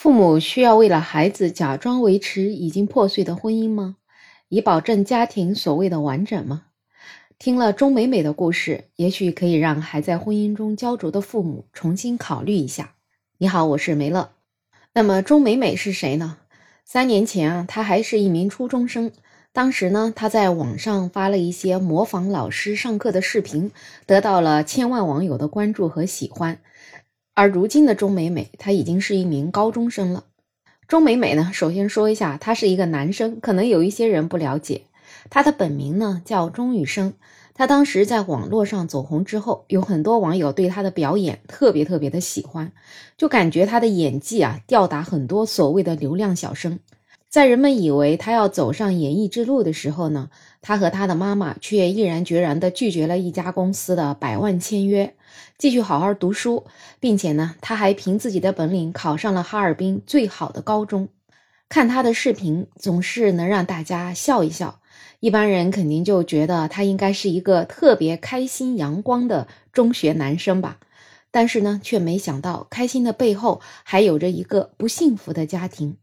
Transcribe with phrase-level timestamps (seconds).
[0.00, 3.96] 父母需要为了孩子假装维持已经破碎的婚姻吗？
[4.48, 6.66] 以保证家庭所谓的完整吗？
[7.36, 12.94] 听了钟美美的故事，也许可以让还在婚姻中焦灼的父母重新考虑一下。
[13.38, 14.30] 你好，我是梅乐。
[14.94, 16.38] 那么钟美美是谁呢？
[16.84, 19.10] 三年前啊，她还是一名初中生。
[19.52, 23.72] 当时呢，她在网上发了一些模仿老师上课的视频，
[24.06, 26.60] 得到了千万网友的关注和喜欢。
[27.38, 30.24] 而如今的钟美美，她已经是一名高中生了。
[30.88, 34.86] 钟美美呢，首先说一下，他是一个男生，可能有一些人不了解。
[35.30, 37.12] 他的本名呢叫钟雨生。
[37.54, 42.72] 他当时在网络上走红之后，有很多网友对他的表演特别特别的喜欢，
[43.16, 46.80] 就感觉他的演技啊吊打很多所谓的流量小生。
[47.30, 50.30] 在人们以为他要走上演艺之路的时候呢，
[50.62, 55.14] 他和他的妈妈却毅然决然地拒绝了一家公司的百万签约，
[55.58, 56.64] 继续好好读书，
[56.98, 61.08] 并且呢，他还凭自己的本领考上了哈尔滨最好的高中。
[61.68, 64.80] 看他的视频，总是能让大家笑一笑，
[65.20, 70.78] 一般人肯定就觉得他应该是一个特别开心阳光的中学男生吧。
[71.30, 75.98] 但是呢，却没想到开心的背后还有着一个不幸福的家庭。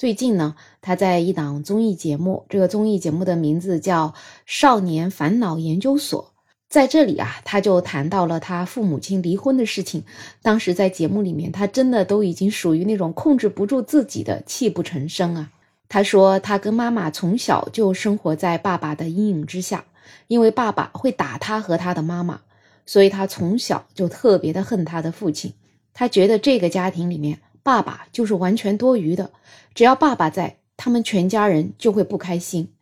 [0.00, 4.08] 最近呢，他在一档综艺节目，这个综艺节目的名字叫
[4.46, 6.32] 《少年烦恼研究所》。
[6.70, 10.04] 在这里啊，他就谈到了他父母亲离婚的事情。
[10.40, 15.52] 当时在节目里面，他真的都已经属于那种控制不住自己的泣不成声啊。
[15.86, 19.84] 他说，他跟妈妈从小就生活在爸爸的阴影之下，
[20.28, 22.40] 因为爸爸会打他和他的妈妈，
[22.86, 25.52] 所以他从小就特别的恨他的父亲。
[25.92, 27.40] 他觉得这个家庭里面。
[27.62, 29.30] 爸爸就是完全多余的，
[29.74, 32.72] 只要爸爸在，他们全家人就会不开心。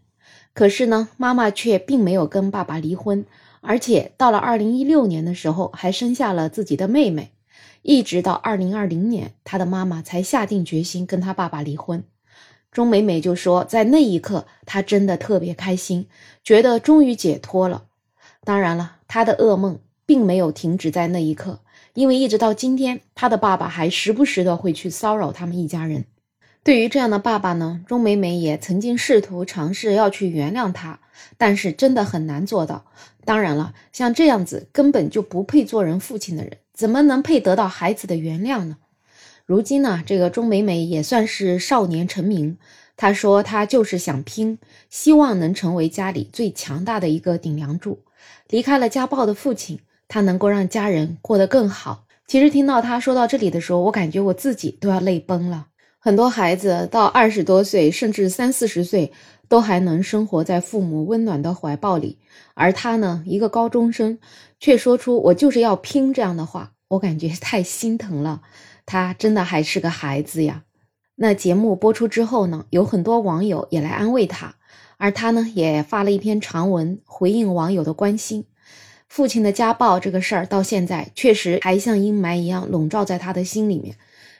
[0.54, 3.24] 可是呢，妈妈却并没有跟爸爸离婚，
[3.60, 7.32] 而且到了二零一六年的时候，还生下了自己的妹妹。
[7.82, 12.02] 一直到二零二零年，他的妈妈才下定决心跟他爸爸离婚。
[12.70, 16.06] 钟美美就说，在那一刻，她真的特别开心，
[16.44, 17.84] 觉得终于解脱了。
[18.44, 21.60] 当然了，她的噩梦并没有停止在那一刻。
[21.98, 26.04] 因为一直到今天，他的爸爸还时不时的会去骚扰他们一家人。
[26.62, 31.00] 对于这样的爸爸呢，钟美美也曾经试图尝试要去原谅他，
[31.36, 32.84] 但是真的很难做到。
[33.24, 38.76] 当然了，像这样子根本就不配做人父亲的人，怎么能配得到孩子的原谅呢？
[39.44, 42.58] 如今呢，这个钟美美也算是少年成名。
[42.96, 48.04] 她说，她就是想拼，希望能成为家里最强大的一个顶梁柱，
[48.48, 49.80] 离开了家暴的父亲。
[50.08, 52.04] 他能够让家人过得更好。
[52.26, 55.68] 其实听到他说到这里的时候，我感觉我自己都要泪崩了。
[55.98, 59.12] 很多孩子到二十多岁，甚至三四十岁，
[59.48, 62.18] 都还能生活在父母温暖的怀抱里，
[62.54, 64.18] 而他呢，一个高中生，
[64.60, 68.42] 却说出“我就是要拼”这样的话，我感觉太心疼了。
[68.86, 70.62] 他真的还是个孩子呀。
[71.16, 74.54] 那节目播出之后呢，有很多网友也来安慰他，
[74.98, 78.44] 而他呢，也发了一篇长文回应网友的关心。
[79.08, 83.96] 父亲的家暴这个事儿到现在确实还像阴霾一样笼罩在他的心里面，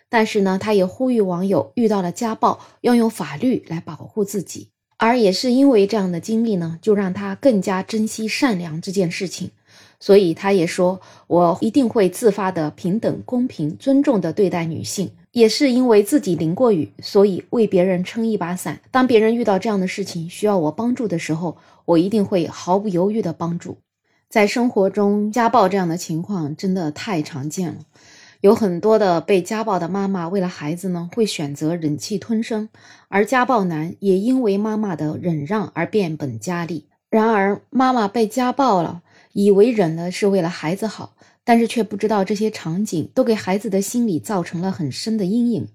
[0.09, 9.51] 但是呢，他也呼吁网友遇到了家暴要用法律来保护自己，而也是因为这样的经历呢，就让他更加珍惜善良这件事情，
[9.99, 18.81] 所以他也说，我一定会自发的平等、公平、尊重的对待女性，也是因为自己淋过雨，所以为别人撑一把伞。
[18.91, 23.79] 当别人遇到这样的事情需要我帮助的时候，我一定会毫不犹豫的帮助。
[24.29, 27.79] 在生活中，家暴这样的情况真的太常见了。
[28.43, 32.69] 有很多的被家暴的妈妈，为了孩子呢，会选择忍气吞声；
[33.09, 36.85] 而家暴男也因为妈妈的忍让而变本加厉。
[37.09, 39.01] 然而，妈妈被家暴了，
[39.33, 45.69] 以为忍了是为了孩子好，但是却不知道这些场景都给孩子的心理造成了很深的阴影。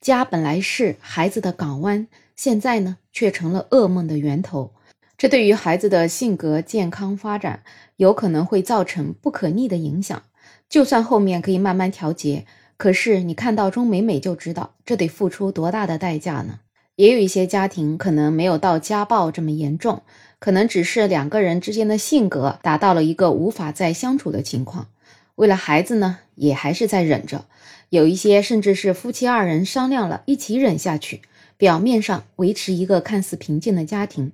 [0.00, 2.06] 家本来是孩子的港湾，
[2.36, 4.70] 现在呢，却成了噩梦的源头。
[5.18, 7.62] 这对于孩子的性格健康发展
[7.96, 10.22] 有可能会造成不可逆的影响。
[10.68, 12.44] 就算后面可以慢慢调节，
[12.76, 16.60] 可是你看到钟美美就知道这得付出多大的代价呢？
[16.96, 20.02] 也有一些家庭可能没有到家暴这么严重，
[20.38, 24.88] 可能只是两个人之间的性格达到了一个无法再相处的情况。
[25.36, 27.44] 为了孩子呢，也还是在忍着。
[27.90, 31.20] 有一些甚至是夫妻二人商量了一起忍下去，
[31.56, 34.32] 表面上维持一个看似平静的家庭。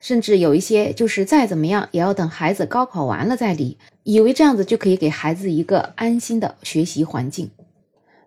[0.00, 7.50] 甚至有一些就是再怎么样也要等孩子高考完了再离，以为这样子就可以给孩子一个安心的学习环境。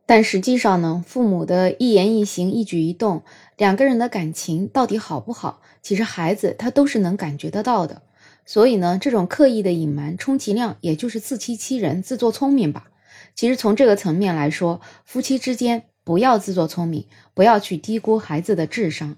[0.05, 3.23] 但实际上呢，父母的一言一行、一举一动，
[3.57, 8.01] 两个人的感情到底好不好，其实孩子他都是能感觉得到的。
[8.45, 12.87] 所以呢，这种刻意的隐瞒，充其量也就是自欺欺人、自作聪明吧。
[13.33, 19.15] 其实从这个层面来说，夫妻之间不要自作聪明，不要去低估孩子的智商。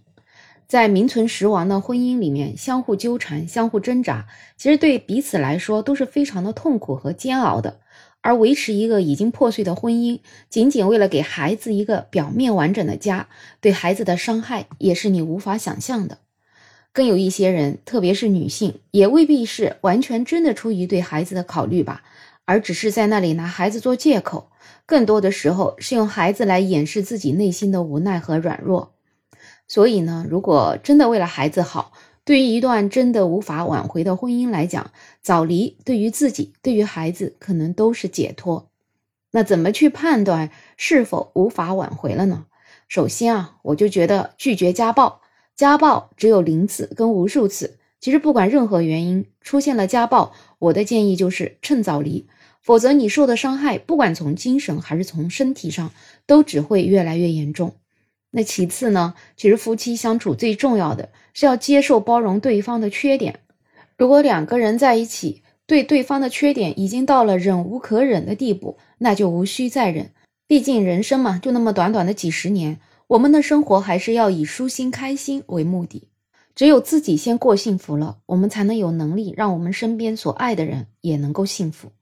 [0.67, 4.27] 在名存实亡的婚姻里面，相互纠缠、相互挣扎，
[4.57, 7.79] 其实对彼此来说都是非常的痛苦和煎熬的。
[8.21, 10.19] 而维持一个已经破碎的婚姻，
[10.49, 13.27] 仅仅为了给孩子一个表面完整的家，
[13.61, 16.17] 对孩子的伤害也是你无法想象的。
[16.91, 22.01] 更有一些人，特别是女性，也未必是完全真的出于对孩子的考虑吧，
[22.45, 24.49] 而只是在那里拿孩子做借口，
[24.87, 28.94] 更多的时候是用孩子来掩饰自己内心的无奈和软弱。
[29.67, 31.91] 所以呢，如果真的为了孩子好，
[32.23, 34.91] 对于一段真的无法挽回的婚姻来讲，
[35.21, 38.69] 早离对于自己、对于孩子可能都是解脱。
[39.31, 42.45] 那怎么去判断是否无法挽回了呢？
[42.87, 45.21] 首先啊，我就觉得拒绝家暴，
[45.55, 47.77] 家暴只有零次跟无数次。
[47.99, 52.27] 其实不管任何原因出现了家暴，我的建议就是趁早离，
[52.61, 55.91] 否则你受的伤害，不管从精神还是从身体上，
[56.27, 57.75] 都只会越来越严重。
[58.35, 59.13] 那其次呢？
[59.37, 63.39] 其实夫妻相处最重要的是要接受、包容对方的缺点。
[63.97, 70.11] 如果两个人在一起，对对方的缺点已经到了忍无可忍的地步，那就无需再忍。
[70.47, 72.77] 毕竟人生嘛，就那么短短的几十年，
[73.07, 76.09] 我们的生活还是要以舒心、开心为目的。
[76.53, 81.93] 只有自己先过幸福了，我们才能有能力让我们身边所爱的人也能够幸福。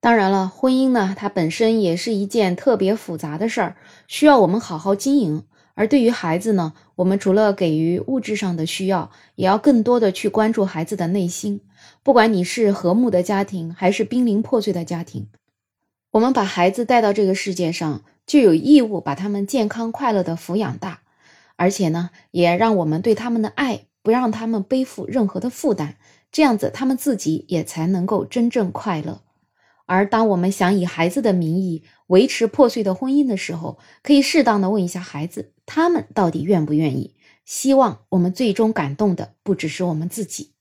[0.00, 3.76] 当然了，婚姻呢，它本身也是一件特别复杂的事儿，
[4.06, 5.42] 需要我们好好经营。
[5.74, 11.60] 而对于孩子呢，我们除了给予物质上的需要，也要更多的去关注孩子的内心。
[12.02, 15.28] 不管你是和睦的家庭，还是濒临破碎的家庭，
[16.10, 21.00] 我们把孩子带到这个世界上，就有义务把他们健康快乐的抚养大。
[21.56, 25.96] 而且呢，也让我们对他们的爱，不让他们背负任何的负担，
[26.30, 29.22] 这样子他们自己也才能够真正快乐。
[29.92, 37.14] 而当我们想以孩子的名义维持破碎的婚姻的时候，可以适当的问一下孩子，他们到底愿不愿意？
[37.44, 40.52] 希望我们最终感动的不只是我们自己。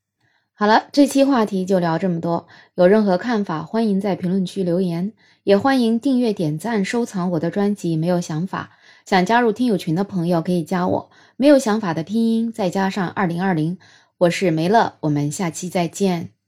[0.52, 2.50] 好了，这期话题就聊这么多。
[2.76, 5.14] 有任何看法，欢迎在评论区留言，
[5.46, 7.96] 也欢迎订阅、点赞、收藏我的专辑。
[7.96, 8.72] 没有想法，
[9.06, 11.10] 想加入听友群的朋友可以加我。
[11.38, 13.78] 没有想法的拼音再加上二零二零，
[14.18, 16.41] 我是梅乐，我们下期再见。